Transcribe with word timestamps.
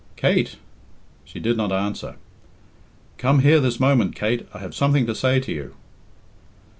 "Kate!" 0.15 0.55
She 1.23 1.39
did 1.39 1.57
not 1.57 1.71
answer. 1.71 2.15
"Come 3.19 3.41
here 3.41 3.59
this 3.59 3.79
moment, 3.79 4.15
Kate. 4.15 4.47
I 4.51 4.57
have 4.57 4.73
something 4.73 5.05
to 5.05 5.13
say 5.13 5.39
to 5.39 5.51
you." 5.53 5.75